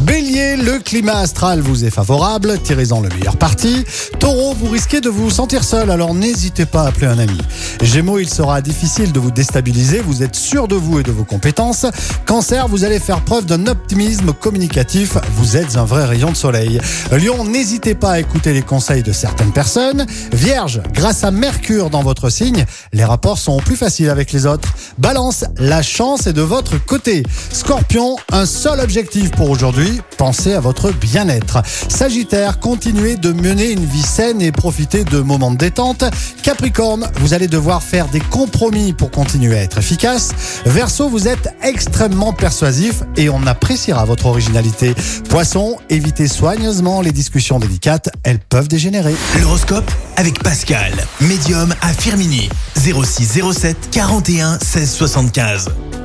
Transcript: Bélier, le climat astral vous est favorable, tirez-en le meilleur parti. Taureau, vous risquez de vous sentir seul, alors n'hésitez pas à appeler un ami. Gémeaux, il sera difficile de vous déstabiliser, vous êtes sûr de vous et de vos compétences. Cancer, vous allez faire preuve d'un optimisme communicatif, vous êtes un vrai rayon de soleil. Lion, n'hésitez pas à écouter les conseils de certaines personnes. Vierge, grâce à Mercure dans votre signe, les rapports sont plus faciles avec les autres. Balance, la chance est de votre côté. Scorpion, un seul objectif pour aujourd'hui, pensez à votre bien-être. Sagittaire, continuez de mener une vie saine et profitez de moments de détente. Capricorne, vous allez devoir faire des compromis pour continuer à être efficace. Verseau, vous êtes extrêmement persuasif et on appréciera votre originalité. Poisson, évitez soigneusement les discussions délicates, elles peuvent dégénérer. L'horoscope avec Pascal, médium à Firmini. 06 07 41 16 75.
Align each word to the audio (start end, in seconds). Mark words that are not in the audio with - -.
Bélier, 0.00 0.56
le 0.56 0.78
climat 0.78 1.18
astral 1.18 1.60
vous 1.60 1.84
est 1.84 1.90
favorable, 1.90 2.58
tirez-en 2.62 3.00
le 3.00 3.10
meilleur 3.10 3.36
parti. 3.36 3.84
Taureau, 4.18 4.54
vous 4.54 4.70
risquez 4.70 5.02
de 5.02 5.10
vous 5.10 5.28
sentir 5.28 5.62
seul, 5.62 5.90
alors 5.90 6.14
n'hésitez 6.14 6.64
pas 6.64 6.84
à 6.84 6.88
appeler 6.88 7.08
un 7.08 7.18
ami. 7.18 7.36
Gémeaux, 7.82 8.18
il 8.18 8.30
sera 8.30 8.62
difficile 8.62 9.12
de 9.12 9.20
vous 9.20 9.30
déstabiliser, 9.30 10.00
vous 10.00 10.22
êtes 10.22 10.34
sûr 10.34 10.68
de 10.68 10.74
vous 10.74 11.00
et 11.00 11.02
de 11.02 11.12
vos 11.12 11.24
compétences. 11.24 11.84
Cancer, 12.24 12.66
vous 12.66 12.84
allez 12.84 12.98
faire 12.98 13.20
preuve 13.20 13.44
d'un 13.44 13.66
optimisme 13.66 14.32
communicatif, 14.32 15.18
vous 15.36 15.58
êtes 15.58 15.76
un 15.76 15.84
vrai 15.84 16.06
rayon 16.06 16.30
de 16.30 16.36
soleil. 16.36 16.80
Lion, 17.12 17.44
n'hésitez 17.44 17.94
pas 17.94 18.12
à 18.12 18.20
écouter 18.20 18.54
les 18.54 18.62
conseils 18.62 19.02
de 19.02 19.12
certaines 19.12 19.52
personnes. 19.52 20.06
Vierge, 20.32 20.80
grâce 20.94 21.24
à 21.24 21.30
Mercure 21.30 21.90
dans 21.90 22.02
votre 22.02 22.30
signe, 22.30 22.64
les 22.94 23.04
rapports 23.04 23.38
sont 23.38 23.58
plus 23.58 23.76
faciles 23.76 24.08
avec 24.08 24.32
les 24.32 24.46
autres. 24.46 24.68
Balance, 24.96 25.44
la 25.58 25.82
chance 25.82 26.26
est 26.26 26.32
de 26.32 26.42
votre 26.42 26.82
côté. 26.82 27.22
Scorpion, 27.52 28.16
un 28.32 28.46
seul 28.46 28.80
objectif 28.80 28.93
pour 29.36 29.50
aujourd'hui, 29.50 30.00
pensez 30.18 30.54
à 30.54 30.60
votre 30.60 30.92
bien-être. 30.92 31.58
Sagittaire, 31.88 32.60
continuez 32.60 33.16
de 33.16 33.32
mener 33.32 33.72
une 33.72 33.84
vie 33.84 34.02
saine 34.02 34.40
et 34.40 34.52
profitez 34.52 35.02
de 35.02 35.18
moments 35.18 35.50
de 35.50 35.56
détente. 35.56 36.04
Capricorne, 36.44 37.10
vous 37.16 37.34
allez 37.34 37.48
devoir 37.48 37.82
faire 37.82 38.06
des 38.06 38.20
compromis 38.20 38.92
pour 38.92 39.10
continuer 39.10 39.58
à 39.58 39.62
être 39.62 39.78
efficace. 39.78 40.30
Verseau, 40.64 41.08
vous 41.08 41.26
êtes 41.26 41.52
extrêmement 41.62 42.32
persuasif 42.32 43.02
et 43.16 43.28
on 43.28 43.44
appréciera 43.48 44.04
votre 44.04 44.26
originalité. 44.26 44.94
Poisson, 45.28 45.76
évitez 45.90 46.28
soigneusement 46.28 47.00
les 47.00 47.12
discussions 47.12 47.58
délicates, 47.58 48.10
elles 48.22 48.38
peuvent 48.38 48.68
dégénérer. 48.68 49.16
L'horoscope 49.40 49.90
avec 50.16 50.40
Pascal, 50.40 50.92
médium 51.20 51.74
à 51.82 51.92
Firmini. 51.92 52.48
06 52.76 53.40
07 53.52 53.88
41 53.90 54.60
16 54.60 54.90
75. 54.92 55.68